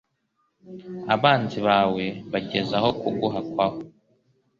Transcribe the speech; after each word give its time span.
Abanzi 1.15 1.57
bawe 1.67 2.05
bageze 2.31 2.71
aho 2.79 2.89
kuguhakwaho 2.99 3.77